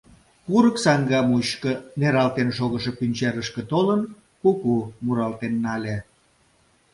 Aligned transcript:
Курык 0.45 0.77
саҥга 0.83 1.19
мучко 1.29 1.71
нералтен 1.99 2.49
шогышо 2.57 2.91
пӱнчерышке 2.99 3.61
толын, 3.71 4.01
куку 4.41 4.73
муралтен 5.05 5.53
нале. 5.63 5.95